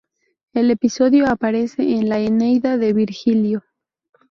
El 0.55 0.71
episodio 0.71 1.27
aparece 1.29 1.83
en 1.91 2.09
la 2.09 2.17
"Eneida", 2.17 2.75
de 2.79 2.91
Virgilio. 2.91 3.63